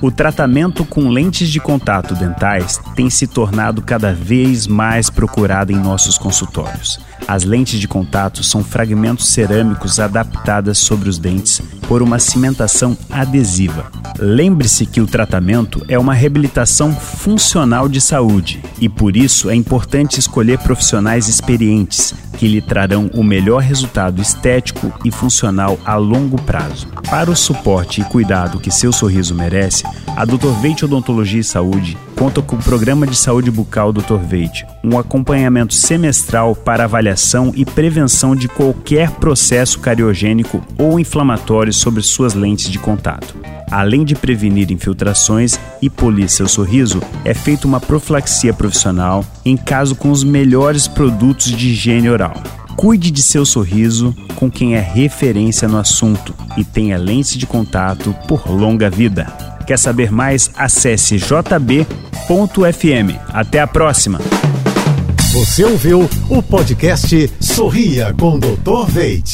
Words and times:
O 0.00 0.10
tratamento 0.10 0.84
com 0.84 1.08
lentes 1.08 1.48
de 1.48 1.58
contato 1.58 2.14
dentais 2.14 2.78
tem 2.94 3.08
se 3.08 3.26
tornado 3.26 3.80
cada 3.80 4.12
vez 4.12 4.66
mais 4.66 5.08
procurado 5.08 5.72
em 5.72 5.76
nossos 5.76 6.18
consultórios. 6.18 7.00
As 7.26 7.44
lentes 7.44 7.80
de 7.80 7.88
contato 7.88 8.44
são 8.44 8.62
fragmentos 8.62 9.28
cerâmicos 9.28 9.98
adaptadas 9.98 10.76
sobre 10.78 11.08
os 11.08 11.18
dentes 11.18 11.62
por 11.88 12.02
uma 12.02 12.18
cimentação 12.18 12.96
adesiva. 13.10 13.90
Lembre-se 14.18 14.86
que 14.86 15.00
o 15.00 15.06
tratamento 15.06 15.84
é 15.88 15.98
uma 15.98 16.14
reabilitação 16.14 16.92
funcional 16.94 17.88
de 17.88 18.00
saúde 18.00 18.62
e 18.80 18.88
por 18.88 19.16
isso 19.16 19.50
é 19.50 19.54
importante 19.54 20.18
escolher 20.18 20.58
profissionais 20.58 21.28
experientes 21.28 22.14
que 22.36 22.46
lhe 22.46 22.60
trarão 22.60 23.10
o 23.14 23.24
melhor 23.24 23.62
resultado 23.62 24.20
estético 24.20 24.92
e 25.04 25.10
funcional 25.10 25.78
a 25.84 25.96
longo 25.96 26.40
prazo. 26.42 26.86
Para 27.08 27.30
o 27.30 27.36
suporte 27.36 28.00
e 28.00 28.04
cuidado 28.04 28.60
que 28.60 28.70
seu 28.70 28.92
sorriso 28.92 29.34
merece, 29.34 29.84
a 30.16 30.24
Dr. 30.24 30.48
Veit 30.60 30.84
Odontologia 30.84 31.40
e 31.40 31.44
Saúde 31.44 31.96
conta 32.16 32.40
com 32.40 32.56
o 32.56 32.62
Programa 32.62 33.06
de 33.06 33.16
Saúde 33.16 33.50
Bucal 33.50 33.92
Dr. 33.92 34.16
Veit, 34.26 34.66
um 34.82 34.98
acompanhamento 34.98 35.74
semestral 35.74 36.54
para 36.54 36.84
avaliação 36.84 37.52
e 37.54 37.64
prevenção 37.64 38.34
de 38.34 38.48
qualquer 38.48 39.10
processo 39.10 39.78
cariogênico 39.80 40.62
ou 40.78 40.98
inflamatório 40.98 41.72
sobre 41.76 42.02
suas 42.02 42.34
lentes 42.34 42.70
de 42.70 42.78
contato. 42.78 43.34
Além 43.70 44.04
de 44.04 44.14
prevenir 44.14 44.70
infiltrações 44.70 45.58
e 45.82 45.90
polir 45.90 46.28
seu 46.28 46.48
sorriso, 46.48 47.02
é 47.24 47.34
feita 47.34 47.66
uma 47.66 47.80
profilaxia 47.80 48.52
profissional 48.52 49.24
em 49.44 49.56
caso 49.56 49.94
com 49.94 50.10
os 50.10 50.24
melhores 50.24 50.88
produtos 50.88 51.50
de 51.50 51.68
higiene 51.68 52.08
oral. 52.08 52.34
Cuide 52.76 53.10
de 53.10 53.22
seu 53.22 53.46
sorriso 53.46 54.14
com 54.34 54.50
quem 54.50 54.74
é 54.74 54.80
referência 54.80 55.66
no 55.66 55.78
assunto 55.78 56.34
e 56.56 56.64
tenha 56.64 56.98
lentes 56.98 57.36
de 57.36 57.46
contato 57.46 58.14
por 58.28 58.50
longa 58.50 58.90
vida. 58.90 59.26
Quer 59.66 59.78
saber 59.78 60.12
mais? 60.12 60.50
Acesse 60.56 61.16
jb.fm. 61.16 61.86
Até 63.32 63.60
a 63.60 63.66
próxima! 63.66 64.20
Você 65.32 65.64
ouviu 65.64 66.08
o 66.30 66.42
podcast 66.42 67.30
Sorria 67.40 68.14
com 68.18 68.38
Dr. 68.38 68.86
Veit. 68.88 69.32